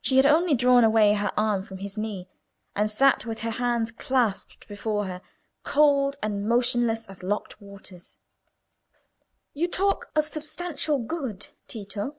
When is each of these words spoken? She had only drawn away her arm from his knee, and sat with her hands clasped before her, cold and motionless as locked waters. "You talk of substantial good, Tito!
She 0.00 0.16
had 0.16 0.26
only 0.26 0.54
drawn 0.54 0.82
away 0.82 1.14
her 1.14 1.30
arm 1.36 1.62
from 1.62 1.78
his 1.78 1.96
knee, 1.96 2.28
and 2.74 2.90
sat 2.90 3.24
with 3.26 3.38
her 3.42 3.52
hands 3.52 3.92
clasped 3.92 4.66
before 4.66 5.06
her, 5.06 5.22
cold 5.62 6.16
and 6.20 6.48
motionless 6.48 7.06
as 7.06 7.22
locked 7.22 7.60
waters. 7.62 8.16
"You 9.54 9.68
talk 9.68 10.10
of 10.16 10.26
substantial 10.26 10.98
good, 10.98 11.50
Tito! 11.68 12.16